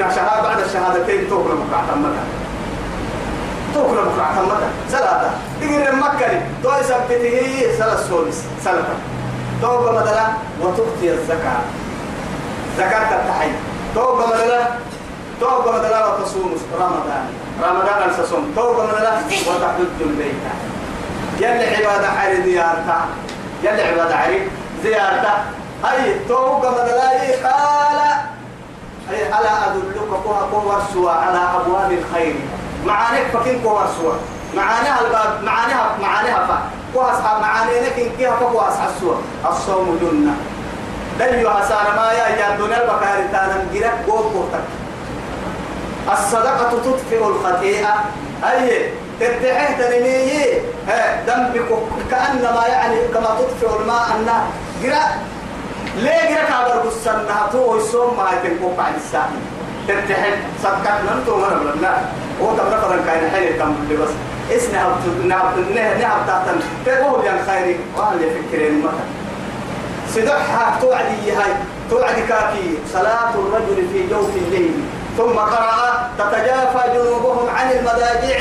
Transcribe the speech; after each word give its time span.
كنا 0.00 0.14
شهادة 0.14 0.42
بعد 0.42 0.60
الشهادتين 0.60 1.28
توكل 1.28 1.54
مكرع 1.54 1.80
تمتا 1.80 2.24
توكل 3.74 3.98
مكرع 4.08 4.28
تمتا 4.36 4.68
سلاتا 4.88 5.30
تقول 5.60 5.96
مكة 5.96 6.42
تو 6.62 6.70
يثبته 6.80 7.76
سلا 7.78 7.94
السولس 7.94 8.44
سلاتا 8.64 8.94
توبة 9.62 9.92
مثلا 9.92 10.26
وتؤتي 10.60 11.12
الزكاة. 11.12 11.60
زكاة 12.78 13.20
التحيي 13.20 13.52
توبة 13.94 14.26
مثلا 14.26 14.60
توبة 15.40 15.72
مثلا 15.72 16.06
وتصوم 16.06 16.56
رمضان. 16.74 17.26
رمضان 17.62 18.10
السصوم 18.10 18.52
توبة 18.56 18.86
مثلا 18.86 19.12
وتحج 19.48 20.00
البيت. 20.00 20.34
يلي 21.38 21.76
عبادة 21.76 22.08
علي 22.08 22.42
زيارته 22.42 23.00
يلي 23.62 23.82
عبادة 23.82 24.16
علي 24.16 24.48
زيارته 24.82 25.32
هاي 25.84 26.14
توبة 26.28 26.70
مثلا 26.70 27.10
قال 27.44 27.98
أي 28.00 28.29
ألا 29.16 29.66
أدلك 29.66 29.96
كوها 30.24 30.48
كوها 30.52 30.80
سوى 30.92 31.10
على 31.10 31.38
أبواب 31.56 31.92
الخير. 31.92 32.34
معانيك 32.86 33.26
فكين 33.32 33.60
كوها 33.62 33.86
سوى 34.00 34.12
معانيها 34.56 35.00
الباب 35.00 35.42
معانيها 35.42 35.96
معانيها 36.02 36.46
فا. 36.46 36.58
كوها 36.94 37.12
أصحاب 37.12 37.40
معاني 37.42 37.70
لكن 37.80 38.10
كيها 38.18 38.36
كوها 38.52 38.68
أصحاب 38.68 38.90
سوى 39.00 39.16
الصوم 39.50 39.98
جنة. 40.02 40.34
دل 41.18 41.42
يحسان 41.44 41.96
ما 41.96 42.12
يا 42.12 42.28
يا 42.28 42.54
الدنيا 42.54 42.82
البكاري 42.82 43.28
تانا 43.32 43.64
مجرك 43.72 43.94
قوة 44.08 44.20
قوتك 44.20 44.64
الصدقة 46.12 46.70
تطفئ 46.84 47.26
الخطيئة. 47.26 47.94
أي 48.44 48.90
تتحيه 49.20 49.76
تنمية 49.76 50.62
ذنبك 51.26 51.68
كأنما 52.10 52.66
يعني 52.66 52.96
كما 53.14 53.26
تطفئ 53.38 53.80
الماء 53.80 54.06
النار 54.16 54.42
قرأ 54.82 55.04
ليه 55.96 56.36
قرأ 56.36 56.44
كابر 56.48 56.86
بسنة 56.86 57.46
تو 57.52 57.76
يسوم 57.76 58.16
ما 58.16 58.30
يتنكو 58.32 58.68
بعد 58.78 58.94
الساعة. 58.94 59.30
تتحيه 59.88 60.36
صدقة 60.62 60.92
نمتو 61.06 61.36
مرة 61.36 61.74
لا 61.82 61.94
هو 62.42 62.52
تبرا 62.56 62.80
فرن 62.80 63.04
كاين 63.06 63.30
حين 63.30 63.58
كم 63.58 63.74
بس. 63.90 64.08
اسنا 64.56 64.96
نعب 65.24 65.58
نعب 65.74 65.98
نعب 66.00 66.26
تاعتن 66.26 66.60
تقول 66.86 67.24
يا 67.24 67.44
خيري 67.46 67.76
وأهل 67.96 68.22
يفكرين 68.22 68.78
مثلا. 68.78 69.06
سدحها 70.14 70.80
توعدي 70.80 71.32
هاي. 71.32 71.52
توعدي 71.90 72.22
كاكي 72.22 72.78
صلاة 72.92 73.34
الرجل 73.34 73.88
في 73.92 74.06
جوف 74.10 74.36
الليل. 74.36 74.72
ثم 75.18 75.38
قرأ 75.38 76.10
تتجافى 76.18 76.82
جنوبهم 76.94 77.48
عن 77.56 77.70
المضاجع. 77.70 78.38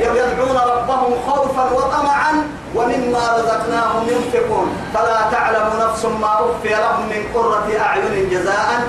يدعون 0.00 0.56
ربهم 0.56 1.14
خوفا 1.26 1.70
وطمعا. 1.70 2.32
ومما 2.74 3.36
رزقناهم 3.36 4.08
ينفقون. 4.08 4.68
فلا 4.94 5.20
تعلم 5.32 5.66
نفس 5.80 6.04
ما 6.04 6.26
أخفي 6.26 6.68
لهم 6.68 7.08
من 7.08 7.22
قرة 7.34 7.68
أعين 7.80 8.30
جزاء 8.30 8.88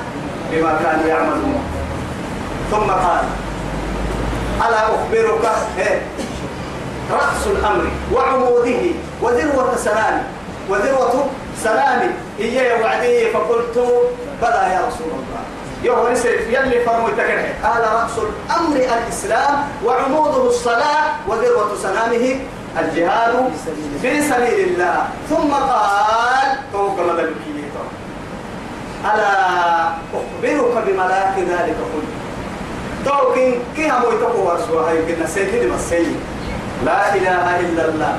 بما 0.52 0.80
كانوا 0.84 1.08
يعملون. 1.08 1.64
ثم 2.72 2.92
قال 2.92 3.26
ألا 4.68 4.82
أخبرك؟ 4.96 5.46
رأس 7.12 7.48
الأمر 7.48 7.86
وعموده 8.14 8.82
وذروة 9.22 9.76
سلامه 9.76 10.24
وذروة 10.70 11.26
سلامي 11.64 12.10
هي 12.40 12.82
وعدي 12.82 13.30
فقلت 13.32 13.78
بلى 14.42 14.74
يا 14.74 14.82
رسول 14.88 15.08
الله. 15.08 15.44
يوم 15.84 16.12
نسرف 16.12 16.48
يلي 16.50 16.86
فرمو 16.86 17.08
قال 17.64 17.84
رأس 17.94 18.18
الأمر 18.18 18.76
الإسلام 18.76 19.68
وعموده 19.86 20.48
الصلاة 20.48 21.04
وذروة 21.28 21.70
سلامه 21.82 22.40
الجهاد 22.80 23.50
في 24.02 24.22
سبيل 24.22 24.60
الله. 24.68 24.98
ثم 25.30 25.52
قال 25.54 26.58
توقع 26.74 27.04
مدى 27.04 27.26
ألا 29.04 29.34
أخبرك 30.14 30.84
بملاك 30.88 31.36
ذلك 31.38 31.76
كله 31.94 32.14
توكين 33.06 33.60
كي 33.76 33.90
هم 33.90 34.04
يتقوا 34.16 34.52
ورسوها 34.52 34.92
يمكن 34.92 35.28
سيدي 35.28 35.72
مسيد 35.72 36.16
لا 36.86 37.16
إله 37.16 37.60
إلا 37.60 37.90
الله. 37.90 38.16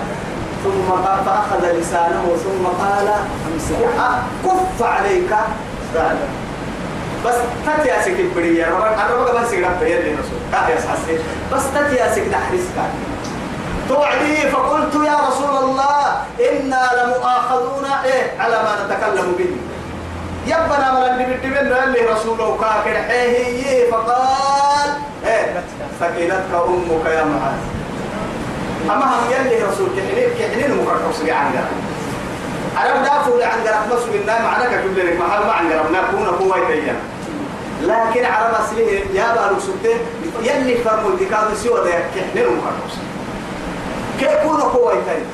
ثم 0.65 0.93
قال 0.93 1.25
فأخذ 1.27 1.79
لسانه 1.81 2.37
ثم 2.45 2.67
قال 2.67 3.09
كف 4.45 4.83
عليك. 4.83 5.31
بعد 5.95 6.17
بس 7.27 7.35
تأتي 7.67 8.01
أسك 8.01 8.21
البرية. 8.21 8.65
أنا 8.67 9.15
بقى 9.15 9.43
بس 9.43 9.53
يقرأ 9.53 9.77
بيان 9.81 10.03
لي 10.03 10.11
رسول 10.13 10.39
كاه 10.53 10.69
يسحسي 10.69 11.19
بس 11.53 11.63
تأتي 11.75 12.07
أسك 12.07 12.23
نحرسك 12.33 12.77
توعدي 13.89 14.37
فقلت 14.51 14.95
يا 14.95 15.17
رسول 15.29 15.57
الله 15.65 16.23
إنا 16.51 16.91
لمؤاخذون 17.05 17.85
إيه 18.05 18.41
على 18.41 18.55
ما 18.63 18.73
نتكلم 18.87 19.33
به. 19.39 19.57
يبنا 20.47 20.93
من 20.93 21.03
اللي 21.13 21.35
بتبين 21.35 21.57
اللي 21.73 22.01
رسوله 22.01 22.57
كاكر 22.61 23.03
حيه 23.09 23.91
فقال 23.91 24.91
إيه 25.27 25.63
ثقيلتك 26.01 26.55
أمك 26.69 27.07
يا 27.07 27.25
معاذ. 27.25 27.59
أما 28.91 29.05
هم 29.05 29.31
يلي 29.31 29.63
رسول 29.63 29.89
كحنين 29.97 30.29
كحنين 30.39 30.83
مكرر 30.83 31.13
سبي 31.13 31.33
عن 31.33 31.47
قرب 31.53 31.75
عرب 32.77 33.03
دافوا 33.05 33.39
لعن 33.41 33.59
قرب 33.67 33.93
نصب 33.99 34.15
النام 34.15 34.43
معنا 34.43 34.65
كتب 34.65 34.99
لك 34.99 35.19
محل 35.21 35.47
ما 35.47 35.53
عن 35.53 35.73
قرب 35.73 35.93
نكون 35.93 36.27
قوة 36.27 36.67
تيا 36.69 36.97
لكن 37.83 38.25
عرب 38.25 38.55
أصله 38.55 39.01
يا 39.15 39.35
بارو 39.35 39.57
سبتين 39.61 39.99
يلي 40.43 40.75
فرموا 40.77 41.11
الدكاد 41.11 41.55
سوى 41.55 41.81
ده 41.85 41.91
كحنين 42.15 42.47
مكرر 42.47 42.91
كيف 44.21 44.31
يكون 44.33 44.61
قوة 44.61 44.93
تيا 44.93 45.25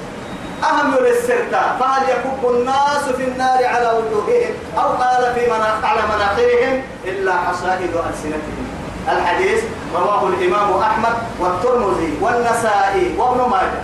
أهم 0.71 0.95
للسرطة. 0.95 1.77
فهل 1.81 2.03
يكب 2.11 2.51
الناس 2.51 3.05
في 3.17 3.25
النار 3.25 3.65
على 3.65 3.87
وجوههم؟ 3.87 4.53
أو 4.79 4.89
قال 4.89 5.35
في 5.35 5.47
مناخ 5.47 5.85
على 5.85 6.01
مناخرهم 6.15 6.83
إلا 7.05 7.33
حصائد 7.33 7.91
ألسنتهم. 8.11 8.67
الحديث 9.09 9.65
رواه 9.95 10.29
الإمام 10.29 10.79
أحمد 10.79 11.15
والترمذي 11.41 12.19
والنسائي 12.21 13.15
وابن 13.19 13.51
ماجه. 13.51 13.81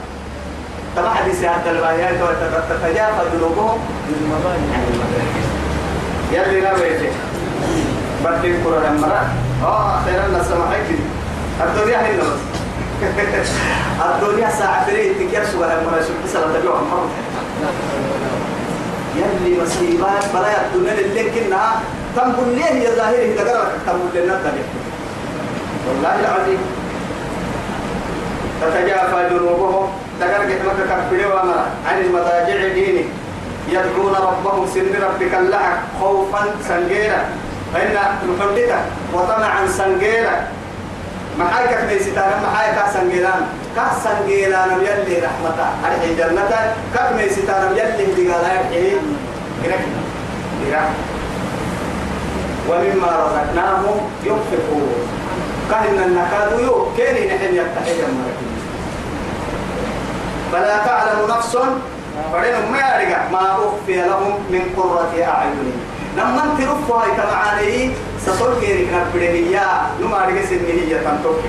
تبع 0.97 1.15
حديث 1.15 1.45
هذا 1.45 1.71
البيان 1.71 2.21
تتجافى 2.71 3.37
جنوبهم؟ 3.37 3.79
يلي 6.33 6.61
نبيته 6.61 7.13
بدي 8.25 8.63
كرة 8.65 8.89
المرأة 8.89 9.27
آه 9.65 10.01
خير 10.05 10.27
الناس 10.27 10.47
سمحك 10.47 10.87
الدنيا 11.61 11.99
هنا 11.99 12.23
بس 12.23 12.56
الدنيا 14.07 14.51
ساعة 14.51 14.87
فريق 14.87 15.13
تكير 15.15 15.45
سوى 15.45 15.65
المرأة 15.65 16.01
شو 16.01 16.13
بس 16.25 16.37
لا 16.37 16.59
تبيعها 16.59 16.81
مرة 16.81 17.09
يلي 19.17 19.63
مصيبات 19.63 20.25
بلا 20.35 20.67
الدنيا 20.67 20.93
اللي 20.93 21.31
كنا. 21.31 21.63
تنقل 22.17 22.49
ليه 22.55 22.81
يا 22.85 22.91
ظاهره 22.91 23.37
تقرأ 23.37 23.69
تنقل 23.87 24.25
لنا 24.25 24.37
الدنيا. 24.37 24.65
والله 25.89 26.21
العظيم. 26.21 26.59
تتجافى 28.61 29.29
جنوبهم. 29.31 29.89
تقرق 30.21 30.49
مكة 30.67 31.09
كبيرة 31.11 31.29
وما 31.29 31.67
عن 31.87 31.99
المضاجع 32.01 32.69
ديني. 32.75 33.05
يدعون 33.69 34.15
ربهم 34.15 34.67
سن 34.75 35.03
ربك 35.03 35.35
اللحق 35.35 35.79
خوفا 36.01 36.45
سنجيرا 36.69 37.25
فإن 37.75 37.97
محدثة 38.29 38.79
وطمعا 39.15 39.67
سنجيرا 39.67 40.47
محايك 41.39 41.71
في 41.89 42.05
ستانا 42.05 42.37
محايك 42.43 42.79
سنجيران 42.95 43.47
كه 43.77 43.87
سنجيران 44.05 44.71
يلي 44.81 45.17
رحمتا 45.27 45.69
أرحي 45.85 46.15
جنة؟ 46.15 46.53
كه 46.95 47.11
من 47.17 47.29
ستانا 47.31 47.71
يلي 47.71 48.05
دقالا 48.17 48.53
يرحي 49.63 49.87
ومما 52.69 53.11
رزقناهم 53.23 53.97
ينفقون. 54.25 55.09
كهن 55.71 55.99
النكاد 56.07 56.61
يو 56.61 56.87
كيني 56.97 57.27
نحن 57.27 57.55
يتحيى 57.55 58.07
فلا 60.53 60.77
تعلم 60.87 61.19
نفس. 61.31 61.57
فإنهم 62.33 62.73
ما 62.73 62.79
يرجع 62.79 63.29
ما 63.33 63.53
أخفي 63.53 63.97
لهم 63.97 64.35
من 64.51 64.63
قرة 64.77 65.13
أعين. 65.23 65.73
لما 66.17 66.43
انت 66.45 66.61
رفوا 66.61 66.97
هاي 67.03 67.11
تمعاني 67.17 67.91
سصول 68.27 68.61
كيري 68.61 68.87
كنبرينيا 68.87 69.67
نما 70.01 70.19
رجع 70.27 70.45
سنية 70.51 70.97
تنتوك 70.97 71.41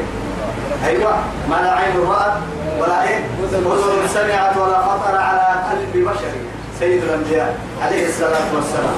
أيوة 0.85 1.13
ما 1.49 1.55
لا 1.55 1.71
عين 1.71 1.97
رأت 2.09 2.33
ولا 2.79 3.03
إيه؟ 3.03 3.19
أذن 3.43 4.07
سمعت 4.13 4.57
ولا 4.57 4.77
خطر 4.77 5.15
على 5.17 5.47
قلب 5.71 6.03
بشر. 6.05 6.33
سيد 6.79 7.03
الأنبياء 7.03 7.57
عليه 7.81 8.07
الصلاة 8.07 8.47
والسلام. 8.55 8.95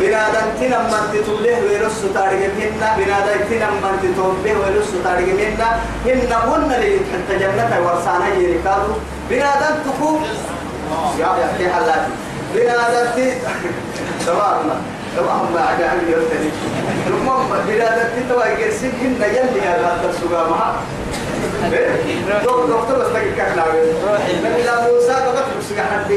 بنادم 0.00 0.46
تنم 0.60 0.84
من 0.92 1.02
تتوله 1.12 1.58
ويرس 1.66 2.02
تارج 2.14 2.38
منا 2.58 2.88
بنادم 2.96 3.40
تنم 3.50 3.74
من 3.82 3.94
تتوله 4.02 4.58
ويرس 4.60 4.90
تارج 5.04 5.28
منا 5.40 5.68
هن 6.06 6.32
هن 6.32 6.72
اللي 6.74 6.98
تحت 6.98 7.28
جنة 7.40 7.80
ورسانا 7.86 8.28
يركادو 8.38 8.92
بنادم 9.30 9.74
تكو 9.84 10.18
يا 11.18 11.28
يا 11.60 11.72
حلاتي. 11.74 12.12
بنادم 12.54 13.10
تي 13.16 13.32
تمام 14.26 14.58
ما 15.20 15.60
عاد 15.60 15.82
عندي 15.82 16.12
يرتني 16.12 16.50
تي 18.14 18.22
توا 18.28 18.44
يرسل 18.46 18.86
هن 19.02 19.22
يلي 19.22 19.60
هذا 19.60 20.10
السوق 20.10 20.48
معه 20.50 20.74
دكتور 22.68 22.98
بس 22.98 23.12
تجي 23.14 23.30
كحنا 23.36 23.64
روحي. 24.06 24.32
لا 24.64 24.80
موسى 24.80 25.06
بقى 25.08 25.44
تبص 25.54 25.78
حد 25.92 26.10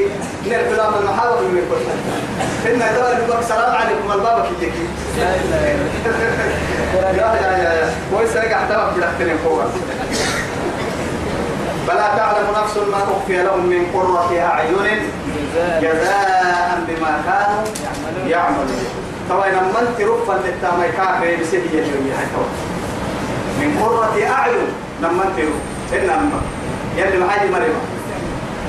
من 0.46 0.54
الكلام 0.54 0.94
المحاور 1.02 1.42
من 1.42 1.62
كل 1.70 2.70
إن 2.72 2.80
دول 3.28 3.40
السلام 3.40 3.76
عليكم. 3.76 4.12
البابا 4.12 4.42
كي 4.60 4.66
يجي 4.66 4.86
يا 6.96 7.12
يا 7.42 7.64
يا 7.64 7.90
كويس 8.14 8.36
رجع 8.38 8.58
احترم 8.64 8.94
بلختين 8.96 9.38
فوق 9.44 9.64
فلا 11.88 12.08
تعلم 12.18 12.48
نفس 12.64 12.78
ما 12.78 12.98
أخفي 12.98 13.44
لهم 13.44 13.66
من 13.66 13.86
قرة 13.94 14.40
أعين 14.40 15.00
جزاء 15.82 16.80
بما 16.88 17.22
كانوا 17.26 17.64
يعملون. 18.28 18.86
طبعا 19.30 19.48
لما 19.48 19.80
أنت 19.82 20.02
رفا 20.02 20.34
للتامي 20.34 20.88
كافي 20.98 21.36
بسيدي 21.36 21.78
يجري 21.78 22.00
من 23.60 23.80
قرة 23.84 24.16
أعين 24.32 24.68
لما 25.02 25.24
أنت 25.24 25.40
رفا. 25.40 25.98
إنما 25.98 26.42
يلي 26.98 27.18
معاي 27.18 27.50
مريم 27.50 27.74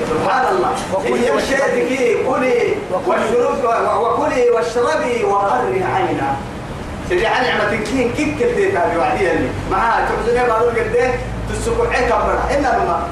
سبحان 0.09 0.45
الله. 0.55 0.71
هي 1.05 1.33
الشيء 1.37 2.25
كلي 2.29 2.75
واشربي 3.07 3.67
وكلي 4.01 4.49
واشربي 4.49 5.23
وقري 5.23 5.83
عينا. 5.83 6.35
سيدي 7.09 7.27
عن 7.27 7.43
نعمة 7.43 7.75
كين 7.75 8.13
كيك 8.17 8.39
كده 8.39 8.69
تابي 8.69 8.97
وعدي 8.97 9.29
معها 9.71 10.05
تحزني 10.05 10.47
بارو 10.47 10.69
قد 10.69 11.13
تسكو 11.49 11.83
عيك 11.83 12.09
برا 12.09 12.39
إنما 12.57 13.07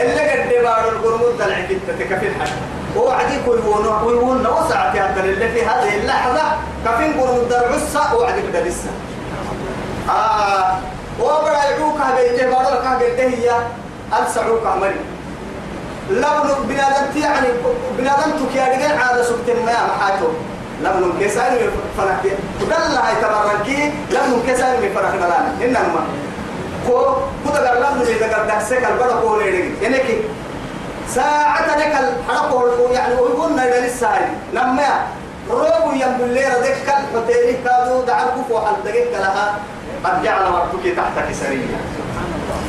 اللي 0.00 0.30
قد 0.30 0.62
بارو 0.64 0.88
القرمود 0.88 1.38
دلع 1.38 1.60
كده 1.60 1.78
تكفي 1.98 2.26
الحاجة 2.28 2.52
وعدي 2.96 3.40
كويون 3.44 3.98
كويون 4.04 4.46
وسعت 4.46 4.94
يا 4.94 5.14
اللي 5.24 5.48
في 5.48 5.62
هذه 5.62 5.96
اللحظة. 5.96 6.42
كفين 6.84 7.20
قرمود 7.20 7.48
دلع 7.48 7.68
عصا 7.74 8.12
وعدي 8.14 8.42
كده 8.42 8.60
لسه 8.60 8.90
آه. 10.08 10.78
وبرا 11.20 11.52
يعوك 11.52 11.96
هذا 12.00 12.50
بارو 12.50 12.70
لك 12.74 12.86
قد 12.86 13.20
هي 13.20 13.50
ألسعوك 14.22 14.66
عمري 14.66 15.00
لبن 16.10 16.48
بنادم 16.68 17.20
يعني 17.22 17.48
بنادم 17.98 18.30
تكيا 18.46 18.68
رجال 18.68 18.98
عادة 18.98 19.22
سبت 19.22 19.50
ما 19.66 19.72
محاتو 19.86 20.26
لبن 20.82 21.12
كيسان 21.18 21.56
فرح 21.98 22.20
ودل 22.62 22.72
هاي 22.72 23.14
تبركي 23.22 23.92
لبن 24.10 24.42
كيسان 24.46 24.80
من 24.82 24.90
فرح 24.94 25.14
نلانا 25.14 25.54
إنما 25.64 26.06
كو 26.88 27.16
كده 27.44 27.68
قال 27.68 27.78
لبن 27.82 28.12
إذا 28.12 28.36
قال 28.36 28.46
دحسك 28.46 28.84
البرا 28.84 29.20
كو 29.20 29.36
ليري. 29.36 29.74
يعني 29.82 29.98
كي 29.98 30.22
ساعة 31.08 31.76
لك 31.76 31.94
الحرق 32.00 32.78
يعني 32.92 33.14
ويقول 33.14 33.50
نيدا 33.50 33.80
للساعي 33.80 34.26
لما 34.52 35.06
روبو 35.50 35.92
ينبل 35.92 36.28
لي 36.28 36.44
ردك 36.46 36.76
الحتيري 36.88 37.56
كادو 37.64 38.02
دعال 38.02 38.28
كفو 38.28 38.58
حل 38.60 38.74
دقيق 38.84 39.12
لها 39.12 39.58
قد 40.04 40.22
جعل 40.22 40.52
وقتك 40.52 40.96
تحتك 40.96 41.32
سريا 41.32 41.80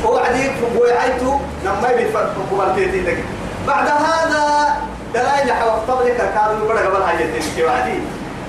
وعديك 0.06 0.54
وعيتو 0.78 1.40
لما 1.66 1.90
يبي 1.90 2.06
قبلتي 2.52 3.24
بعد 3.68 3.88
هذا 3.88 4.76
دلائل 5.14 5.54
حوض 5.54 6.02
لك 6.06 6.18
كانوا 6.36 6.66
يقول 6.66 6.78
قبل 6.78 7.04
حاجتين 7.08 7.42
في 7.56 7.64
وعدي 7.64 8.00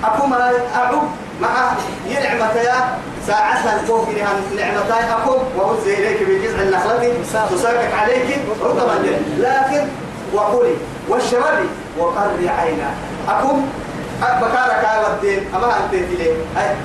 أكو 0.05 0.27
ما 0.27 0.53
أعب 0.77 0.95
مع 1.41 1.73
ينعمة 2.07 2.53
يا 2.55 2.99
ساعتها 3.27 3.81
الفوق 3.81 4.09
لها 4.09 4.33
نعمتين 4.57 5.11
أكو 5.11 5.37
وهز 5.57 5.87
إليك 5.89 6.23
بجزع 6.23 6.63
النخلة 6.63 7.15
تساكك 7.51 7.95
عليك 7.95 8.39
رطبا. 8.63 8.95
لكن 9.39 9.89
وقولي 10.35 10.75
واشربي 11.09 11.69
وقري 11.99 12.49
عينا 12.49 12.91
أكو 13.29 13.57
بكارك 14.23 14.85
يا 14.85 15.09
ودين 15.09 15.45
أما 15.55 15.77
أنت 15.77 15.93
تلي 15.93 16.35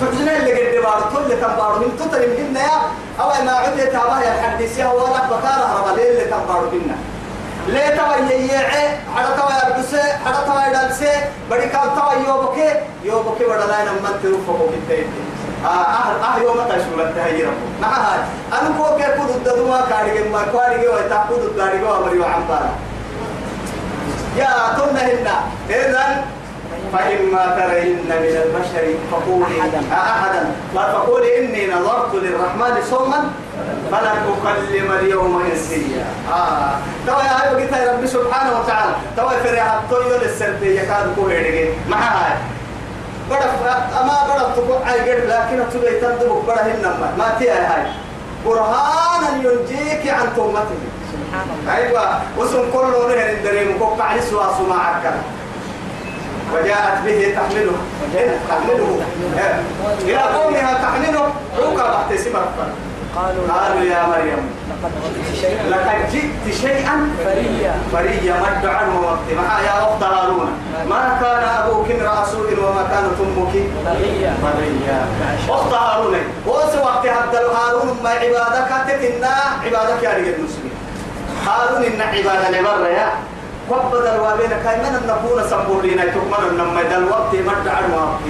تحزن 0.02 0.30
اللي 0.30 0.78
قد 0.78 0.84
بار 0.84 1.10
كل 1.14 1.36
تنبار 1.42 1.80
من 1.80 1.98
تطلب 2.00 2.40
منا 2.40 2.60
يا 2.60 2.78
أو 3.22 3.46
ما 3.46 3.52
عدت 3.52 3.92
تابع 3.92 4.22
يا 4.22 4.34
الحديث 4.40 4.78
يا 4.78 4.86
هو 4.86 5.08
لك 5.16 5.24
بكارة 5.26 5.80
ربا 5.80 6.02
اللي 6.02 6.24
تنبار 6.26 6.70
منا 6.74 6.96
ليه 7.68 7.90
توا 7.98 8.16
ييعي 8.32 8.88
حدا 9.16 9.30
توا 9.38 9.50
يربسه 9.70 10.04
حدا 10.26 10.40
توا 10.48 10.62
يدلسه 10.68 11.12
بدي 11.52 11.66
كان 11.66 11.90
توا 11.96 12.14
يوبكي 12.28 12.70
يوبكي 13.04 13.44
بدا 13.46 13.66
لاين 13.66 13.88
من 13.88 14.20
تروفو 14.24 14.54
كنتي 14.68 15.06
آه 15.66 15.68
آه 15.68 16.38
يوم 16.42 16.58
تشمل 16.70 17.14
مع 17.82 17.88
هاي 17.88 18.20
أنا 18.54 18.70
كوكي 18.78 19.04
كود 19.18 19.30
الددوا 19.30 19.82
كاريجي 19.90 20.30
ما 20.30 20.42
كاريجي 20.54 20.88
ويتاكود 20.88 21.40
الداريجي 21.44 21.84
وأمري 21.84 22.20
وعمبارا 22.20 22.70
يا 24.38 24.46
هنا. 25.02 25.36
إذن 25.70 26.22
فإما 26.96 27.44
ترين 27.60 27.96
من 28.08 28.42
البشر 28.46 28.86
فقولي 29.12 29.62
أحدا. 29.92 30.52
فقولي 30.76 31.46
إني 31.46 31.68
نظرت 31.74 32.16
للرحمن 32.16 32.84
صوما 32.90 33.30
فلن 33.92 34.18
أكلم 34.34 34.92
اليوم 34.92 35.44
إنسيا. 35.52 36.06
آه. 36.32 36.76
توا 37.08 37.24
يا 37.24 37.42
هاي 37.42 37.56
وقلت 37.56 37.72
يا 37.72 37.92
رب 37.94 38.06
سبحانه 38.06 38.60
وتعالى. 38.60 38.92
توا 39.18 39.30
فريها 39.30 39.80
الطيور 39.84 40.22
السربية 40.22 40.82
كان 40.82 41.14
كوهيرجي 41.16 41.70
مع 41.90 41.98
هاي 41.98 42.38
بدأ 43.30 43.50
أما 44.02 44.18
بدأ 44.30 44.54
تقول 44.56 44.84
عايجر 44.86 45.18
لكن 45.28 45.64
تبي 45.74 46.00
تندبك 46.00 46.44
بدأ 46.48 46.62
هنما 46.62 47.14
ما 47.18 47.36
تيا 47.40 47.54
هاي. 47.54 47.92
برهانا 48.46 49.30
ينجيك 49.44 50.14
عن 50.14 50.28
تومته 50.36 50.82
سبحان 51.12 51.48
الله. 51.60 51.76
أيوة. 51.76 52.20
وسم 52.38 52.72
كل 52.74 52.88
نهر 52.92 53.30
الدريم 53.30 53.80
كوك 53.80 54.02
على 54.02 54.22
سوا 54.22 54.46
سماعك 54.58 55.14
وجاءت 56.54 56.98
به 57.06 57.20
تحمله. 57.36 57.78
تحمله. 58.50 59.02
إلى 60.02 60.18
قومها 60.18 60.74
تحمله. 60.74 61.26
بحت 62.06 62.20
سمرة 62.20 62.52
قالوا, 63.16 63.44
قالوا 63.48 63.84
يا 63.84 64.08
مريم 64.08 64.42
لقد 65.70 66.12
جئت 66.12 66.56
شيئا 66.62 67.10
فريا. 67.26 67.74
فريا 67.94 68.34
مد 68.34 68.66
عنه 68.66 69.00
وقت 69.02 69.28
ما 69.38 69.60
يا 69.66 69.76
أخت 69.84 70.04
هارون؟ 70.04 70.50
ما 70.90 71.18
كان 71.22 71.44
أبوك 71.44 71.92
امرأ 71.92 72.26
سوء 72.32 72.50
وما 72.64 72.84
كانت 72.92 73.16
أمك 73.20 73.54
فريا. 73.86 74.34
فريا. 74.44 75.08
أخت 75.50 75.74
هارون. 75.74 76.16
وس 76.48 76.76
وقت 76.84 77.06
هذا 77.08 77.40
هارون 77.56 77.98
ما 78.04 78.10
عبادك 78.10 78.72
تتنا 78.88 79.36
عبادك 79.66 80.04
يا 80.04 80.10
رجال 80.10 80.36
المسلمين 80.36 80.76
هارون 81.48 81.84
إن 81.86 82.02
عبادة 82.02 82.50
لبر 82.50 82.86
يا. 82.90 83.10
وبد 83.70 84.06
الوابين 84.06 84.50
كاي 84.64 84.78
من 84.78 84.94
نكون 85.08 85.44
سبورين 85.50 85.98
تكمن 85.98 86.58
نما 86.58 86.84
دل 86.84 87.04
وقت 87.10 87.36
مد 87.36 87.68
عنه 87.68 87.96
وقت 87.96 88.26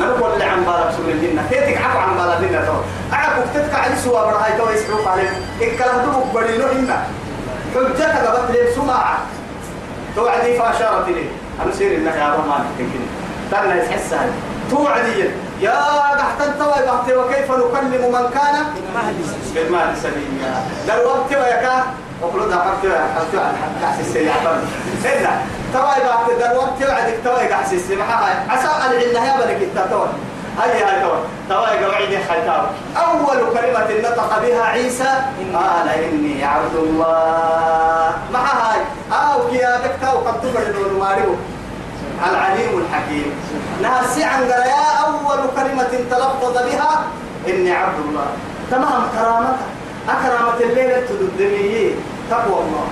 نقول 0.00 0.32
اللي 0.32 0.44
عن 0.44 0.64
بالك 0.64 0.90
سوري 0.96 1.12
الجنة 1.12 1.42
تيتك 1.50 1.82
عفو 1.82 1.98
عن 1.98 2.16
بالك 2.16 2.36
الجنة 2.40 2.66
تو. 2.66 2.72
عفو 3.12 3.42
تتك 3.54 3.74
على 3.74 3.96
سوا 3.96 4.20
برهاي 4.24 4.52
تو 4.58 4.70
يسحوك 4.70 5.06
عليه 5.06 5.30
الكلام 5.60 5.96
دبك 5.96 6.34
بدينو 6.34 6.66
إنا 6.72 7.04
حجتك 7.74 8.16
قبت 8.26 8.50
لي 8.50 8.74
سماعة. 8.74 9.18
توعدي 10.16 10.58
فأشارت 10.58 11.08
لي. 11.08 11.24
أنا 11.62 11.72
سير 11.72 11.96
إنك 11.96 12.16
يا 12.16 12.28
رمان 12.34 12.64
تنكني 12.78 13.06
ترى 13.50 13.78
يحس 13.78 14.12
هاي. 14.12 14.28
توعدي 14.70 15.24
يا 15.60 15.80
قحت 16.18 16.40
أنت 16.40 16.62
وكيف 17.16 17.52
نكلم 17.52 18.12
من 18.12 18.30
كان؟ 18.34 18.56
بالمال 19.54 19.96
سبيلا 20.02 20.54
ده 20.86 21.02
الوقت 21.02 21.30
ويكا 21.30 21.84
وقلوا 22.22 22.46
ده 22.48 22.56
حرت 22.56 22.84
حرت 23.14 23.34
حرت 23.82 24.00
السيارة 24.00 24.62
إلا 25.04 25.30
توا 25.72 25.82
بعد 25.82 26.38
ده 26.38 26.52
الوقت 26.52 26.82
وعدك 26.88 27.18
توا 27.24 27.40
يقحس 27.40 27.72
السماحة 27.72 28.24
عسى 28.48 28.68
أن 28.86 28.92
العنها 28.92 29.36
بلك 29.36 29.62
التتوى 29.62 30.08
هاي 30.58 30.82
هاي 30.82 31.02
توا 31.02 31.16
توا 31.48 31.68
يقعد 31.68 32.22
حتى 32.28 32.62
أول 32.96 33.38
كلمة 33.54 34.10
نطق 34.10 34.42
بها 34.42 34.62
عيسى 34.64 35.14
قال 35.54 35.88
إني 35.88 36.44
عبد 36.44 36.76
الله. 36.76 38.12
مع 38.32 38.40
هاي. 38.40 38.80
أو 39.12 39.50
كيا 39.50 39.78
بكتا 39.78 40.12
وقد 40.12 40.40
تبرد 40.40 40.92
ماريو 41.00 41.34
العليم 42.30 42.78
الحكيم. 42.78 43.32
ناسي 43.82 44.24
عن 44.24 44.42
يا 44.42 45.06
أول 45.06 45.38
كلمة 45.56 45.92
تلفظ 46.10 46.54
بها 46.54 47.04
إني 47.48 47.72
عبد 47.72 47.98
الله. 48.08 48.26
تمام 48.70 49.02
كرامتك 49.14 49.58
أكرمت 50.08 50.60
الليلة 50.60 51.02
تدمي. 51.08 51.94
تقوى 52.30 52.58
الله. 52.64 52.86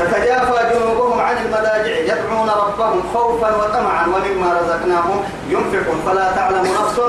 تتجافى 0.00 0.74
جنوبهم 0.74 1.20
عن 1.20 1.36
المضاجع 1.36 1.96
يدعون 1.96 2.50
ربهم 2.50 3.02
خوفا 3.14 3.56
وطمعا 3.56 4.06
ومما 4.06 4.60
رزقناهم 4.60 5.24
ينفقون. 5.48 6.02
فلا 6.06 6.32
تعلم 6.32 6.62
نفس 6.64 7.00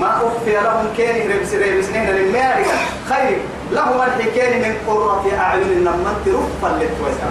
ما 0.00 0.16
أخفي 0.16 0.52
لهم 0.52 0.86
كين 0.96 1.30
ربس 1.30 1.54
ربسنين 1.54 2.06
للماركة 2.10 2.76
خير 3.08 3.38
لهم 3.72 4.02
الحكين 4.02 4.62
من 4.62 4.74
قرة 4.86 5.24
أعين 5.38 5.62
لمن 5.62 6.14
ترفا 6.26 6.74
للتوسع 6.74 7.26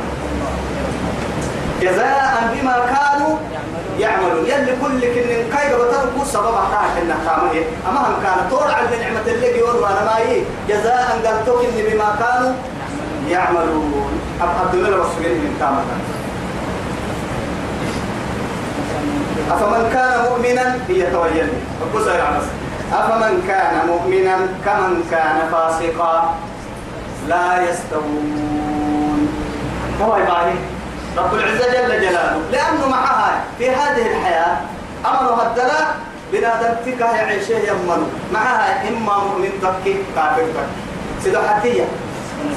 جزاء 1.81 2.33
بما 2.53 2.75
كانوا 2.93 3.37
يعملون. 3.99 4.45
يلي 4.45 4.73
كل 4.81 5.01
كن 5.01 5.57
كاي 5.57 5.67
بتركوا 5.75 6.25
سبب 6.25 6.55
عطاك 6.55 6.93
إنك 7.01 7.15
كامل 7.25 7.63
أما 7.89 7.99
هم 7.99 8.15
كان 8.23 8.49
تورع 8.49 8.79
النعمة 9.27 9.47
اللي 9.47 9.59
يقول 9.59 9.75
وأنا 9.75 10.05
ما 10.05 10.17
هي 10.17 10.41
جزاء 10.69 11.21
قلتوك 11.25 11.65
إن 11.65 11.93
بما 11.93 12.15
كانوا 12.19 12.53
يعملون. 13.29 14.11
عبد 14.41 14.73
الله 14.73 14.89
الرسول 14.89 15.21
من 15.21 15.55
كامل 15.59 15.83
أفمن 19.51 19.89
كان 19.93 20.23
مؤمنا؟ 20.29 20.77
هي 20.87 21.11
تويل 21.11 21.47
بصير 21.95 22.21
على 22.21 22.37
أفمن 22.93 23.43
كان 23.47 23.87
مؤمنا؟ 23.87 24.37
كمن 24.65 25.03
كان 25.11 25.49
فاسقا؟ 25.51 26.35
لا 27.27 27.69
يستوون. 27.69 29.27
هو 30.01 30.17
يبالي 30.17 30.55
رب 31.17 31.33
العزة 31.33 31.65
جل 31.71 32.01
جلاله. 32.01 32.41
لأنه 32.51 32.87
معها 32.89 33.43
في 33.57 33.69
هذه 33.69 34.07
الحياة 34.11 34.57
أمر 35.05 35.41
الدلاء 35.47 35.95
بنادم 36.33 36.73
تكا 36.85 37.05
يعيشه 37.05 37.57
يمنو 37.69 38.07
معها 38.33 38.89
إما 38.89 39.15
مؤمن 39.17 39.51
تكي 39.61 39.93
كافر 40.15 40.45
تكي. 40.55 40.73
سيدو 41.23 41.39
حتية 41.49 41.85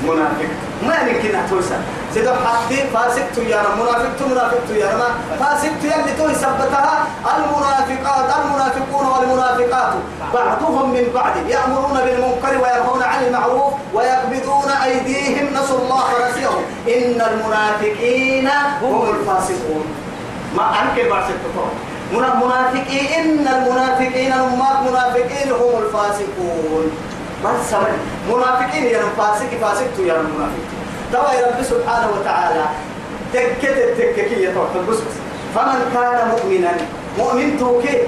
منافق. 0.02 0.50
ما 0.86 0.96
يمكن 1.08 1.38
أتوسع 1.38 1.76
سيدو 2.14 2.32
حتي 2.44 2.78
فاسق 2.94 3.26
تيانا 3.34 3.68
منافق 3.80 4.16
منافق 4.30 4.60
تيانا 4.68 5.08
فاسق 5.40 5.72
تيانا 5.82 6.16
تو 6.18 6.28
يثبتها 6.28 7.06
المنافقات 7.36 8.28
المنافقون 8.38 9.06
والمنافقات. 9.06 9.92
بعضهم 10.34 10.90
من 10.90 11.06
بعض 11.14 11.34
يأمرون 11.48 11.96
بالمنكر 12.04 12.54
وينهون 12.62 13.02
عن 13.02 13.24
المعروف 13.24 13.72
ويقبضون 13.94 14.70
أيديهم. 14.84 15.46
نسوا 15.54 15.78
الله 15.78 16.02
فنسيهم 16.12 16.62
إن 16.88 17.20
المنافقين 17.30 18.48
هم 18.82 19.10
الفاسقون. 19.10 19.84
ما 20.56 20.64
أنكر 20.82 21.10
بعض 21.10 21.24
التطور 21.30 21.70
منافقين 22.12 23.06
إن 23.18 23.48
المنافقين 23.48 24.32
هم 24.32 24.62
منافقين 24.86 25.52
هم 25.52 25.82
الفاسقون. 25.82 26.90
بس 27.44 27.70
سمعني 27.70 27.96
منافقين 28.28 28.84
يا 28.84 29.02
فاسق 29.18 29.50
فاسق 29.60 29.94
يا 29.98 30.14
منافق. 30.14 30.66
يا 31.12 31.46
رب 31.46 31.62
سبحانه 31.62 32.08
وتعالى. 32.20 32.64
تكت 33.32 33.64
التككية 33.64 34.48
يا 34.48 34.54
بس 34.88 34.98
فمن 35.54 35.80
كان 35.94 36.28
مؤمنا 36.28 36.72
مؤمن 37.18 37.58
توكي. 37.58 37.98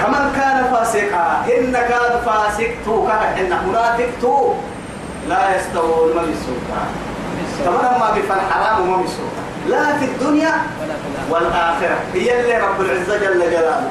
كمن 0.00 0.32
كان 0.36 0.58
فاسقا 0.72 1.44
إن 1.58 1.72
كان 1.72 2.20
فاسق 2.26 2.70
تو 2.84 3.06
كان 3.06 3.22
إن 3.38 3.68
منافق 3.68 4.08
تو 4.22 4.52
لا 5.28 5.56
يستوون 5.56 6.16
ما 6.16 6.22
بيسوكا 6.22 6.80
كمان 7.64 8.00
ما 8.00 8.10
بيفعل 8.14 8.40
حرام 8.50 8.80
وما 8.80 8.96
بيسوكا 8.96 9.39
لا 9.70 9.98
في 9.98 10.04
الدنيا 10.04 10.52
والآخرة. 11.30 11.98
هي 12.14 12.40
اللي 12.40 12.58
رب 12.58 12.80
العزة 12.80 13.16
جل 13.16 13.40
جلاله. 13.40 13.90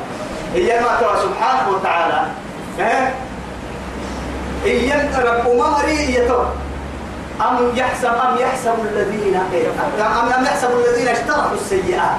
هي 0.53 0.79
ما 0.79 0.91
ترى 1.01 1.15
سبحانه 1.23 1.69
وتعالى. 1.69 2.21
إيه 2.79 3.13
إيه 4.65 5.09
رب 5.19 5.45
مري 5.55 6.15
يتوى 6.15 6.47
أم 7.41 7.71
يحسب 7.75 8.13
أم 8.27 8.37
يحسب 8.37 8.73
الذين 8.91 9.35
أم 9.35 10.27
أم 10.37 10.43
يحسب 10.43 10.69
الذين 10.79 11.07
اشتركوا 11.07 11.55
السيئات. 11.61 12.17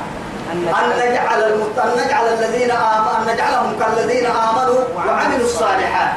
أن 0.53 0.91
نجعل 0.99 1.41
المت... 1.43 1.79
أن 1.79 1.91
نجعل 2.05 2.25
الذين 2.25 2.71
آمنوا 2.71 3.19
أن 3.19 3.35
نجعلهم 3.35 3.73
كالذين 3.81 4.27
آمنوا 4.27 4.81
وعملوا 4.97 5.47
الصالحات. 5.47 6.13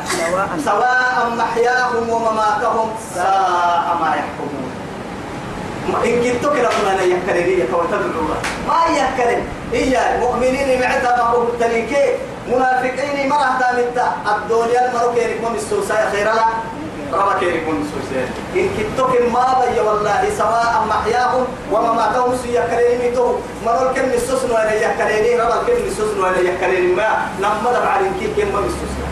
سواء. 0.66 1.04
محياهم 1.38 2.10
ومماتهم 2.10 2.88
ساء 3.16 3.98
ما 4.02 4.10
يحكمون 4.20 4.53
إن 5.84 6.24
كنت 6.24 6.54
كده 6.56 6.70
ما 6.86 7.02
يكرر 7.04 7.46
هي 7.46 7.64
تدعو 7.68 8.24
ما 8.68 8.80
يكرر 8.98 9.42
هي 9.74 10.16
المؤمنين 10.16 10.80
معتها 10.82 11.16
ما 11.18 11.24
هو 11.24 11.44
التليكي 11.44 12.06
منافقين 12.48 13.30
مرة 13.30 13.60
تامتا 13.60 14.08
الدنيا 14.36 14.92
المركين 14.92 15.30
يكون 15.30 15.56
السوسة 15.56 16.12
خير 16.12 16.26
لا 16.26 16.46
ربك 17.14 17.44
يكون 17.44 17.76
السوسة 17.86 18.22
إن 18.56 18.70
كنتك 18.78 19.22
ما 19.34 19.46
بي 19.62 19.80
والله 19.80 20.30
سواء 20.38 20.86
محياهم 20.90 21.46
ومماتهم 21.72 22.32
سيا 22.44 22.62
كريم 22.72 23.16
تو 23.16 23.36
مرول 23.66 23.94
كم 23.96 24.06
السوسن 24.14 24.52
ولا 24.52 24.74
يكريني 24.74 25.40
ربك 25.42 25.66
كم 25.68 25.84
السوسن 25.88 26.20
ولا 26.20 26.40
يكريني 26.40 26.96
ما 26.96 27.08
نمد 27.40 27.76
على 27.76 28.06
كيف 28.20 28.30
كم 28.38 28.58
السوسن 28.66 29.04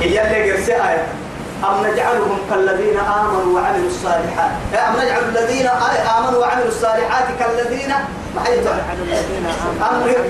هي 0.00 0.22
اللي 0.22 0.52
قرسي 0.52 0.72
آية. 0.74 1.25
أم 1.64 1.86
نجعلهم 1.86 2.38
كالذين 2.50 2.98
آمنوا 2.98 3.54
وعملوا 3.54 3.86
الصالحات؟ 3.86 4.50
أم 4.74 4.96
نجعل 5.00 5.22
الذين 5.28 5.66
آمنوا 6.18 6.40
وعملوا 6.40 6.68
الصالحات 6.68 7.24
كالذين 7.38 7.92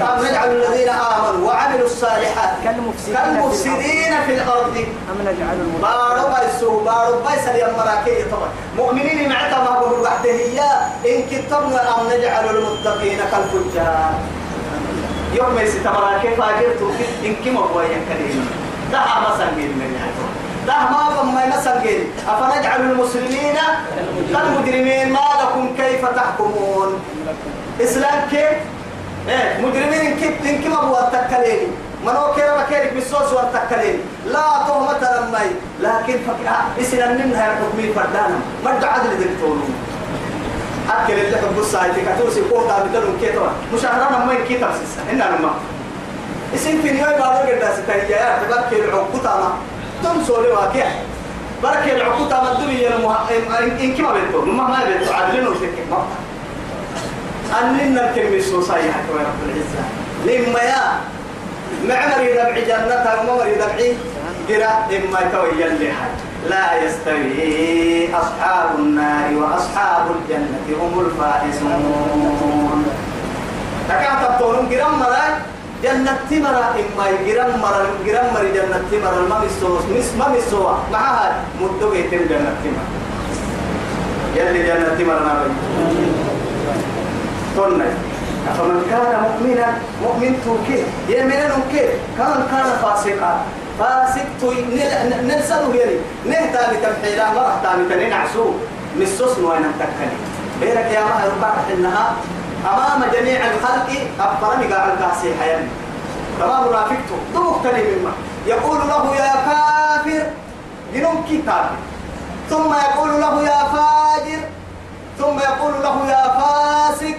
أم 0.07 0.23
نجعل 0.23 0.51
الذين 0.51 0.89
آمنوا 0.89 1.49
وعملوا 1.49 1.87
الصالحات 1.87 2.51
كالمفسدين 2.65 4.13
في 4.27 4.35
الأرض. 4.35 4.77
أم 5.11 5.19
نجعل 5.21 5.59
بارو 5.83 6.29
بايسو 6.33 6.81
بارو 6.81 7.19
بايس 7.21 7.49
اليوم 7.49 7.71
مراكي 7.79 8.23
طبعا 8.31 8.49
مؤمنين 8.77 9.29
ما 9.29 9.81
بقول 9.81 10.01
وحده 10.01 10.31
هي. 10.31 10.61
إن 11.07 11.23
كتبنا 11.31 12.01
أم 12.01 12.07
نجعل 12.07 12.57
المتقين 12.57 13.19
كالفجار. 13.19 14.15
يوم 15.35 15.59
يسي 15.59 15.79
تمراكي 15.79 16.37
فاجرتو. 16.37 16.91
إن 17.25 17.35
كما 17.45 17.61
هو 17.61 17.81
يكلم 17.81 18.49
ده 18.93 18.99
مثلا 18.99 19.51
من 19.51 19.95
يعني 20.01 20.36
ده 20.67 20.75
ما 20.91 21.23
ما 21.23 21.47
مسجل 21.57 22.05
أفنجعل 22.29 22.81
المسلمين 22.81 23.55
كالمجرمين؟ 24.33 25.13
ما 25.13 25.19
لكم 25.43 25.69
كيف 25.77 26.05
تحكمون؟ 26.09 27.01
إسلام 27.81 28.29
كيف؟ 28.31 28.59
إيه 29.29 29.59
مجرمين 29.67 30.17
كيف؟ 30.17 30.47
إن 30.51 30.63
كم 30.63 30.73
أبو 30.73 30.97
التكلين 30.99 31.69
منو 32.07 32.33
كيرا 32.35 32.63
بكيرك 32.63 32.93
بالصوص 32.95 33.33
والتكلين 33.33 33.99
لا 34.27 34.41
تهمة 34.69 34.99
لمي. 35.01 35.51
لكن 35.81 36.19
فكرة 36.29 36.57
إسلام 36.81 37.15
منها 37.15 37.43
حكمين 37.57 37.93
فردانا 37.95 38.39
مرد 38.65 38.85
عدل 38.85 39.11
دكتورون 39.11 39.75
أكل 40.91 41.13
اللي 41.13 41.37
حب 41.37 41.59
السايتي 41.59 42.01
كتوسي 42.01 42.41
قوة 42.41 42.85
بتلون 42.85 43.19
كيتوا 43.21 43.47
مشاهرنا 43.75 44.25
ما 44.25 44.33
يكيتا 44.33 44.69
سيسا 44.73 45.11
إننا 45.13 45.31
ما 45.43 45.51
اسم 46.55 46.83
في 46.83 46.91
نيوي 46.93 47.11
بابا 47.13 47.39
قد 47.39 47.73
ستايا 47.83 48.05
يا 48.09 48.39
تبكي 48.51 48.83
تم 50.03 50.25
سوري 50.27 50.51
واقع. 50.51 50.87
بركة 51.63 51.93
العقود 51.97 52.29
تام 52.29 52.47
الدنيا 52.47 52.97
المه... 52.97 53.17
إن 53.81 53.95
كما 53.95 54.13
بيتو 54.13 54.45
ما 54.45 54.67
ما 54.69 54.85
بيتو 54.85 55.13
عدلنا 55.13 55.49
وشكل 55.49 55.83
ما. 55.91 56.05
أننا 57.61 57.85
نركب 57.85 58.35
السوساية 58.35 58.93
حتى 58.93 59.13
رب 59.13 59.41
العزة. 59.47 59.83
لما 60.27 60.61
يا 60.61 60.83
معمر 61.89 62.21
يدبع 62.23 62.59
جنة 62.59 63.07
وممر 63.21 63.47
يدبع 63.47 63.77
قراء 64.49 64.89
إما 64.91 65.21
يتوي 65.21 65.65
اللي 65.67 65.93
لا 66.49 66.83
يستوي 66.83 68.15
أصحاب 68.15 68.79
النار 68.79 69.35
وأصحاب 69.35 70.07
الجنة 70.17 70.67
هم 70.81 71.01
الفائزون. 71.01 72.85
تكاتب 73.89 74.39
تقولون 74.39 74.67
قرام 74.69 74.99
مراي 74.99 75.33
جنة 75.83 76.17
تمرة 76.31 76.65
إما 76.81 77.05
جرام 77.27 77.61
مرة 77.61 77.87
جرام 78.07 78.27
مرة 78.35 78.49
جنة 78.57 78.79
تمرة 78.91 79.21
ما 79.31 79.37
مسوا 79.45 79.79
مس 79.93 80.09
ما 80.19 80.27
مسوا 80.29 80.73
معها 80.93 81.37
مدو 81.61 81.93
يتم 81.93 82.23
جنة 82.31 82.53
تمرة 82.65 82.87
يلي 84.37 84.61
جنة 84.69 84.89
تمرة 84.99 85.21
نبي 85.27 85.55
قلنا 87.59 87.85
فمن 88.59 88.83
كان 88.91 89.13
مؤمنا 89.27 89.69
مؤمن 90.03 90.33
توكي 90.45 90.83
يمنا 91.09 91.49
نوكي 91.49 91.85
كان 92.19 92.47
كان 92.51 92.69
فاسقا. 92.83 93.33
فاسق 93.79 94.27
تو 94.41 94.53
نلسنه 95.29 95.75
يلي. 95.75 95.99
نهتا 96.31 96.61
بتمحيلا 96.73 97.33
ما 97.35 97.43
رحتا 97.49 97.71
بتنعسو 97.91 98.45
مسوس 98.99 99.39
نوين 99.39 99.67
تكني 99.79 100.17
بيرك 100.61 100.89
يا 100.95 101.01
ما 101.01 101.25
ربع 101.27 101.53
إنها 101.75 102.07
أمام 102.67 103.11
جميع 103.13 103.41
الخلق 103.51 103.89
أبطرني 104.21 104.75
قاعد 104.75 104.99
كاسي 104.99 105.35
حيان 105.41 105.69
تمام 106.41 106.65
تو 107.35 107.41
مختلف 107.41 107.99
مما 107.99 108.13
يقول 108.47 108.79
له 108.79 109.17
يا 109.17 109.33
كافر 109.47 110.27
جنون 110.95 111.25
كتاب 111.31 111.71
ثم 112.51 112.75
يقول 112.75 113.21
له 113.21 113.43
يا 113.43 113.63
فاجر. 113.75 114.41
ثم 115.19 115.39
يقول 115.39 115.73
له 115.83 115.97
يا 116.09 116.25
فاسق. 116.39 117.17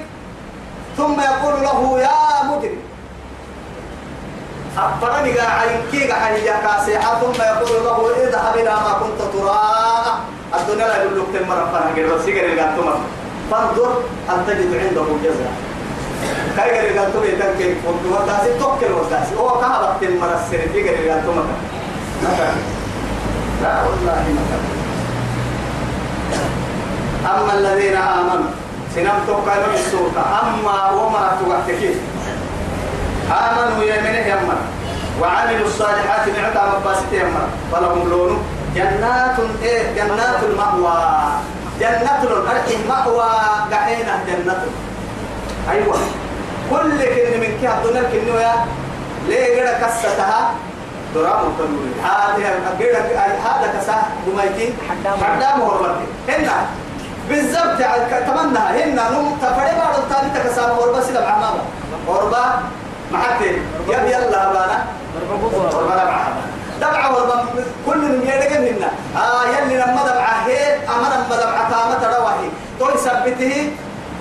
ثم 0.98 1.20
يقول 1.20 1.64
له 1.64 2.00
يا 2.00 2.44
مجرم. 2.44 2.80
أبطرني 4.78 5.32
قاعد 5.40 5.70
كي 5.92 6.12
قاعد 6.12 6.38
يا 6.38 6.56
كاسي 6.64 6.94
ثم 7.22 7.42
يقول 7.42 7.84
له 7.86 8.24
اذهب 8.24 8.56
إلى 8.56 8.70
ما 8.70 8.94
كنت 9.02 9.22
تراء 9.34 10.20
الدنيا 10.60 10.88
لا 10.88 11.04
يقول 11.04 11.20
لك 11.20 11.26
تمر 11.34 11.68
فانا 11.74 11.86
قال 11.96 12.08
بس 12.20 12.28
يقول 12.28 12.58
لك 12.58 12.70
فانظر 13.52 13.92
هل 14.30 14.38
تجد 14.48 14.72
عنده 14.76 15.06
جزاء. 15.24 15.54
كاي 16.58 16.98
قال 16.98 17.14
تو 17.14 17.20
بيتك 17.22 17.58
كيف 17.58 17.78
فوت 17.86 18.02
وداسي 18.12 18.60
توكل 18.60 18.92
وداسي 18.94 19.36
هو 19.40 19.62
كان 19.62 19.72
وقت 19.72 20.00
في 20.02 20.82
غير 20.82 21.12
قال 21.12 21.26
تو 21.26 21.32
مكان. 21.32 22.56
لا 23.64 23.84
والله 23.84 24.24
مكان. 24.40 24.64
أما 27.26 27.54
الذين 27.54 27.98
آمنوا 27.98 28.52
سنم 28.96 29.18
توكل 29.28 29.72
بالسوق 29.72 30.16
أما 30.18 30.92
وما 30.92 31.38
توقتك 31.40 31.82
آمنوا 33.32 33.84
يمنه 33.84 34.28
يمن 34.32 34.60
وعملوا 35.22 35.68
الصالحات 35.68 36.28
نعتا 36.28 36.80
مباسط 36.80 37.12
يمن 37.12 37.48
فلهم 37.72 38.10
لون 38.10 38.44
جنات 38.76 39.38
إيه 39.64 39.94
جنات 39.96 40.44
المأوى. 40.44 40.98
جنة 41.80 42.24
الأرض 42.24 42.70
مأوى 42.90 43.30
قحينة 43.72 44.24
جنة. 44.28 44.66
أيوة. 45.72 45.98
كل 46.72 47.00
كن 47.16 47.40
من 47.40 47.52
كه 47.62 47.78
الدنيا 47.78 48.04
كنوا 48.12 48.40
يا 48.40 48.54
ليه 49.28 49.62
قد 49.62 49.84
كستها 49.84 50.52
درام 51.16 51.40
وكنوري 51.48 51.94
هذا 52.04 52.50
هذا 53.46 53.68
كسا 53.78 53.96
بميتي 54.26 54.74
حدام 54.90 55.62
هربتي 55.62 56.08
هنا. 56.30 56.56
بالضبط 57.30 57.78
تمنى 58.28 58.60
هنا 58.60 59.10
نم 59.10 59.38
تفري 59.42 59.72
بعض 59.80 59.96
الثاني 59.98 60.30
تكسام 60.36 60.70
هربا 60.72 61.02
سيدا 61.02 61.22
بعمامة 61.22 61.62
هربا 62.10 62.44
محتين 63.12 63.62
يب 63.88 64.06
يلا 64.08 64.54
بانا. 64.54 64.86
هربا 65.74 65.94
دبعة 65.94 66.34
هربا 66.84 67.46
كل 67.86 67.98
من 67.98 68.22
يدقن 68.22 68.64
هنا 68.68 68.92
آه 69.18 69.44
يلي 69.46 69.76
لما 69.76 70.02
دبعة 70.08 70.48
هي 70.48 70.76
أما 70.76 71.08
لما 71.08 71.36
دبعة 71.42 71.70
تامة 71.70 71.96
تروحي 72.02 72.50
تو 72.80 72.90
يثبته 72.90 73.72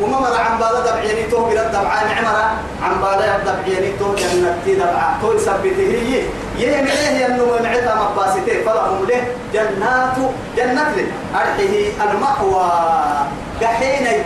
وما 0.02 0.20
مر 0.20 0.36
عن 0.40 0.58
بالا 0.58 0.80
دبعيني 0.80 1.22
تو 1.30 1.44
بلا 1.44 1.68
دبعة 1.68 2.04
نعمرة 2.04 2.50
عن 2.82 3.00
بالا 3.00 3.38
دبعيني 3.38 3.92
تو 3.98 4.14
جنتي 4.14 4.74
دبعة. 4.74 5.18
تو 5.22 5.32
يثبته 5.32 5.90
هي. 6.06 6.22
يه 6.58 6.82
معيه 6.82 7.24
ينو 7.24 7.46
معتا 7.46 7.94
مباسته 7.94 8.64
فلهم 8.66 9.06
له 9.08 9.22
جنات 9.54 10.16
جنات 10.56 10.96
له. 10.96 11.08
أرحه 11.34 12.10
المأوى. 12.10 12.70
قحيني. 13.62 14.22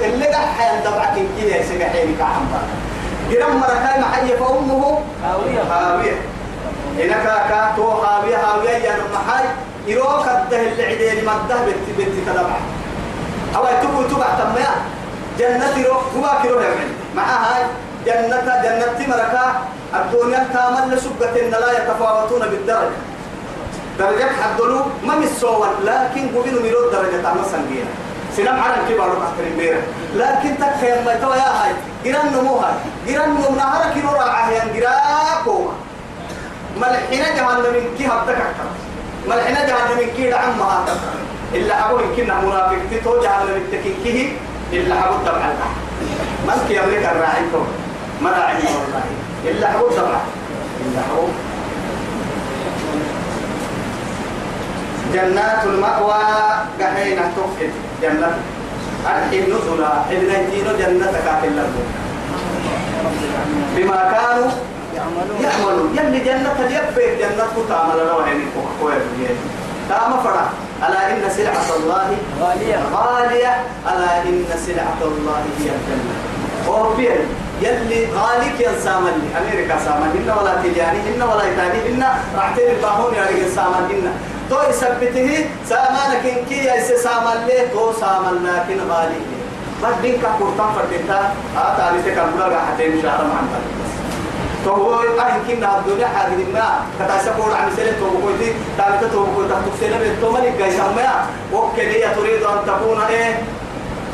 اللي 0.00 0.26
قحين 0.26 0.80
دبعك 0.84 1.14
كيه 1.36 1.62
سقحيني 1.62 2.14
كعم 2.18 2.44
بالا 2.50 2.74
جرم 3.30 3.56
مركاي 3.60 4.00
محي 4.00 4.28
فأمه 4.36 5.00
هاوية. 5.24 5.62
هاوية. 5.70 6.13
إنك 7.02 7.24
كا 7.48 7.72
تو 7.76 7.90
هاوية 7.90 8.36
هاوية 8.36 8.68
يا 8.68 8.96
محاي 9.14 9.44
يروك 9.86 10.26
الده 10.28 10.60
اللي 10.60 10.84
عدين 10.86 11.24
مده 11.24 11.56
بنت 11.66 11.86
بنت 11.98 12.14
تدبع 12.26 12.58
أو 13.56 13.64
تبو 13.82 14.02
تبع 14.02 14.26
تميا 14.38 14.74
جنة 15.38 15.76
رو 15.86 15.94
هو 15.94 16.42
كيلو 16.42 16.60
يعمل 16.60 16.90
مع 17.16 17.22
هاي 17.22 17.62
جنة 18.06 18.62
جنة 18.64 18.98
مركا 19.08 19.44
الدنيا 19.94 20.46
تامل 20.52 20.94
لسبة 20.94 21.36
لا 21.60 21.72
يتفاوتون 21.72 22.40
بالدرجة. 22.40 22.98
درجة 23.98 24.26
حدلو 24.42 24.80
ما 25.06 25.14
مسوا 25.18 25.66
لكن 25.84 26.28
قبلوا 26.28 26.62
ميرود 26.62 26.92
درجة 26.92 27.22
تعمل 27.22 27.44
سنجينا. 27.52 27.90
سلام 28.36 28.60
على 28.60 28.74
الكبار 28.74 29.12
أكثر 29.12 29.46
ميرا 29.58 29.80
لكن 30.14 30.58
تكفي 30.58 31.04
ما 31.06 31.14
توا 31.14 31.36
يا 31.36 31.50
هاي. 31.58 31.72
جيران 32.04 32.26
نمو 32.32 32.56
هاي. 32.56 32.74
جيران 33.06 33.30
نمو 33.30 33.56
نهارك 33.56 33.94
كيلو 33.94 34.10
راعي 34.10 34.54
يعني 34.54 34.72
جيراكو 34.72 35.68
ملحنا 36.80 37.28
جهنم 37.36 37.74
كي 37.98 38.06
هبتك 38.06 38.36
أكثر 38.36 38.68
ملحنا 39.28 39.66
جهنم 39.66 40.00
كي 40.16 40.30
دعم 40.30 40.58
ما 40.58 40.84
إلا 41.54 41.90
أبو 41.90 41.98
كنا 42.16 42.34
منافق 42.40 42.78
تتو 42.90 43.22
جهنم 43.22 43.56
التكين 43.56 44.36
إلا 44.72 44.94
أبو 45.08 45.14
تبع 45.26 45.46
من 46.46 46.58
كي 46.68 46.80
أمريكا 46.84 47.12
الراعي 47.12 47.44
تو؟ 47.52 47.62
ما 48.22 48.30
راعي 48.30 48.56
والله 48.56 49.04
إلا 49.44 49.66
أبو 49.76 49.88
تبع 49.88 50.20
إلا 50.86 51.00
أبو. 51.12 51.26
جنات 55.14 55.64
المأوى 55.64 56.22
قحينة 56.80 57.22
تفقد 57.36 57.70
جنة 58.02 58.30
الحين 59.06 59.44
نزلا 59.46 59.92
ابن 60.10 60.30
الدين 60.34 60.64
جنة 60.78 61.12
كافل 61.24 61.56
بما 63.76 63.96
كانوا 64.12 64.50
يعملون. 64.96 65.98
يلي 65.98 66.18
جنة 66.18 66.58
يبقى 66.76 67.16
جنة 67.22 67.54
تعمل 67.68 67.98
روحين 68.10 68.40
كويس 68.80 69.02
تام 69.88 70.12
فرع. 70.24 70.46
ألا 70.86 71.10
إن 71.10 71.30
سلعة 71.36 71.68
الله 71.76 72.16
غالية. 72.40 72.78
غالية. 72.94 73.52
ألا 73.90 74.22
إن 74.22 74.44
سلعة 74.66 75.00
الله 75.02 75.38
هي 75.58 75.68
الجنة. 75.78 76.14
أوروبيا 76.66 77.16
يلي 77.62 78.06
غاليك 78.20 78.60
يا 78.60 78.72
سامن. 78.84 79.16
أمريكا 79.40 79.76
سامن. 79.84 80.10
إن 80.18 80.28
ولا 80.38 80.54
تلياني 80.62 80.98
إن 81.14 81.22
ولا 81.22 81.44
إيطالي 81.44 81.80
إن 81.88 82.02
راح 82.36 82.56
تلي 82.56 82.72
الباهون 82.72 83.14
يا 83.14 83.22
رجال 83.30 83.50
سامن. 83.56 83.84
إن. 83.90 84.06
تو 84.50 84.56
يثبته 84.70 85.46
سامانك 85.68 86.24
إن 86.26 86.44
كي 86.48 86.58
يس 86.68 86.88
سامن 87.04 87.46
ليه 87.46 87.66
تو 87.72 87.92
سامن 88.00 88.34
لكن 88.46 88.80
غالي. 88.90 89.20
بس 89.82 89.94
بينك 90.02 90.24
كورتان 90.38 90.66
فرتتا 90.76 91.34
آه 91.56 91.76
تعالي 91.78 92.02
تكمل 92.02 92.56
حتى 92.68 93.02
شهر 93.02 93.24
معنا 93.24 93.58
تو 94.64 94.94
أهل 95.20 95.40
كنا 95.48 95.78
الدنيا 95.78 96.06
حاجة 96.06 96.36
ما 96.54 96.80
كتا 97.00 97.18
سكور 97.18 97.54
عن 97.54 97.68
سنة 97.76 97.92
تو 98.00 98.06
بقولتي 98.18 98.52
تعالى 98.78 99.08
تو 99.12 99.24
بقول 99.24 99.48
تحت 99.50 99.64
سنة 99.80 100.16
تو 100.20 100.32
ملك 100.32 100.54
جاي 100.58 100.70
سامع 100.70 101.24
وكذا 101.52 102.12
تريد 102.16 102.42
أن 102.42 102.58
تكون 102.66 103.00
إيه؟ 103.00 103.34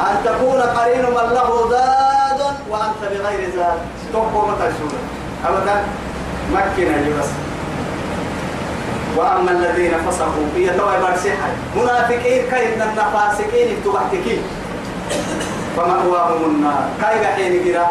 أن 0.01 0.17
تكون 0.25 0.61
قرين 0.61 1.01
من 1.03 1.27
له 1.35 1.69
زاد 1.71 2.41
وأنت 2.71 3.01
بغير 3.03 3.51
زاد 3.57 3.79
تو 4.13 4.23
ما 4.23 4.55
تشوف 4.61 4.93
أبدا 5.47 5.85
مكنا 6.53 7.21
بس. 7.21 7.29
وأما 9.17 9.51
الذين 9.51 9.93
فسقوا 10.07 10.49
هي 10.57 10.71
توي 10.71 10.99
مرسحة 11.03 11.49
منافقين 11.77 12.43
كيد 12.51 12.83
النفاسقين 12.83 13.77
تبعتكين 13.85 14.43
فمأواهم 15.77 16.45
النار. 16.45 16.85
كاي 17.01 17.27
حين 17.27 17.65
جرا 17.65 17.87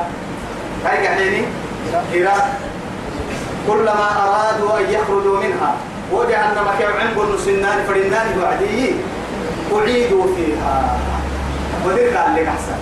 كاي 0.84 1.08
حين؟ 1.08 1.46
إلى 2.14 2.34
كلما 3.68 4.08
أرادوا 4.24 4.80
أن 4.80 4.94
يخرجوا 4.94 5.40
منها. 5.44 5.76
وجعلنا 6.12 6.62
مكان 6.64 6.92
عند 7.00 7.38
سنان 7.46 7.84
فرنان 7.88 8.40
وعدي 8.42 8.96
أعيدوا 9.76 10.26
فيها. 10.36 10.98
قال 11.86 12.36
لك 12.36 12.48
أحسن. 12.48 12.80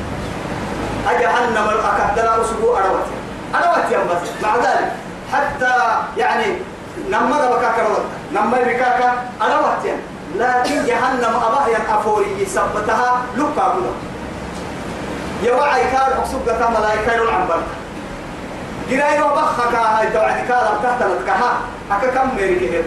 أجهنم 1.10 1.68
أكدنا 1.68 2.42
أسبوع 2.42 2.80
أروت 2.80 3.08
أروت 3.56 3.92
يا 3.92 3.98
بس 4.00 4.44
مع 4.44 4.56
ذلك 4.56 4.92
حتى 5.34 5.74
يعني 6.18 6.46
نما 7.10 7.50
بكاك 7.50 7.80
روت 7.90 8.06
نما 8.34 8.58
بكاك 8.58 9.14
أروت 9.42 9.86
لكن 10.36 10.86
جهنم 10.86 11.36
أباهي 11.36 11.78
أفوري 11.90 12.46
سبتها 12.46 13.22
لقا 13.38 13.74
كله 13.74 13.94
يوعي 15.44 15.82
كان 15.92 16.12
أقصد 16.18 16.50
ملائكة 16.80 17.24
العنبر 17.24 17.60
جراي 18.90 19.22
وبخك 19.22 19.76
هاي 19.76 20.08
توعد 20.14 20.40
كالا 20.48 20.72
تحت 20.84 21.04
لتكها 21.04 21.52
أكا 21.92 22.08
كم 22.08 22.36
ميرك 22.36 22.62
هيك 22.62 22.86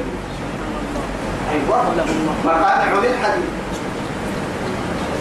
أيوة 1.52 1.82
مكان 2.44 2.88
عود 2.92 3.04
الحديد. 3.04 3.50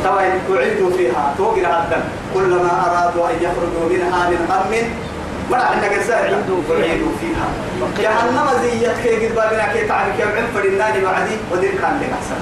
توعد 0.03 0.31
أعدوا 0.49 0.91
فيها. 0.97 1.33
توقر 1.37 1.67
هذا 1.67 2.03
كلما 2.33 2.71
أرادوا 2.85 3.29
أن 3.29 3.35
يخرجوا 3.41 3.89
منها 3.89 4.29
من 4.29 4.47
غم 4.49 4.73
مرة 5.51 5.63
عندك 5.63 5.93
الساعة 5.97 6.21
أعيدوا 6.21 7.11
فيها. 7.21 7.47
جهنم 7.97 8.47
زيت. 8.61 8.97
كي 9.03 9.27
قد 9.27 9.35
بابنا 9.35 9.73
كي 9.73 9.87
تعرف 9.87 10.17
كيف 10.17 10.27
عم 10.27 10.47
فرناني 10.55 10.99
بعدي. 11.05 11.37
ودير 11.51 11.71
كان 11.81 11.99
لك 12.01 12.09
أحسن. 12.13 12.41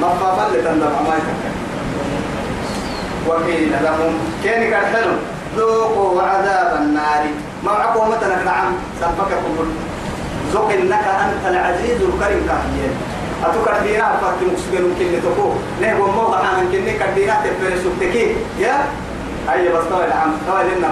مخافا 0.00 0.56
لتندم. 0.56 0.92
ما 1.06 1.14
يتكلم. 1.18 1.56
وقيل 3.26 3.72
لهم 3.82 4.14
كان 4.44 4.74
حلو 4.94 5.12
ذوقوا 5.56 6.22
عذاب 6.22 6.45
معكم 7.66 8.10
مثلا 8.10 8.44
نعم 8.44 8.72
سبككم 9.00 9.52
ذوق 10.52 10.70
إنك 10.72 11.04
أنت 11.24 11.46
العزيز 11.46 11.98
الكريم 12.02 12.40
كهيين 12.48 12.92
أتوكر 13.44 13.74
دينا 13.82 14.16
فرق 14.20 14.40
مكسجن 14.42 14.82
ممكن 14.88 15.06
تكو. 15.22 15.48
نه 15.82 15.94
موضع 16.16 16.38
عن 16.38 16.68
كني 16.72 16.92
كدينا 16.98 17.34
تفرس 17.44 17.84
تكي. 18.00 18.36
يا؟ 18.58 18.76
أي 19.52 19.68
بس 19.68 19.84
طوال 19.90 20.12
عم 20.12 20.32
طوال 20.48 20.66
لنا 20.78 20.88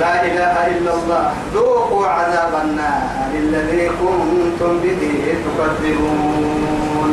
لا 0.00 0.22
إله 0.24 0.66
إلا 0.66 0.94
الله. 0.94 1.32
ذوقوا 1.54 2.06
عذاب 2.06 2.52
النار 2.64 3.30
الذي 3.34 3.88
كنتم 3.88 4.80
به 4.82 5.02
تكذبون. 5.44 7.10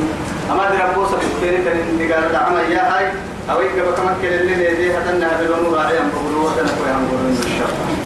أما 0.51 0.69
دي 0.71 0.77
ربوسة 0.77 1.17
في 1.17 1.25
التيري 1.25 1.57
تنين 1.57 2.09
دقال 2.09 2.31
دعما 2.31 2.61
يا 2.61 2.83
هاي 2.97 3.05
أو 3.49 3.61
إذا 3.61 3.91
بكمك 3.91 4.23
للي 4.23 4.53
هذه 4.69 4.97
هتنا 4.97 5.37
في 5.37 5.43
الأمور 5.45 5.79
عليهم 5.79 6.09
فقلوا 6.09 6.43
وتنكوا 6.49 6.87
يا 6.87 6.95
أمور 6.95 7.19
إن 7.29 7.35
شاء 7.59 7.67
الله 7.69 8.04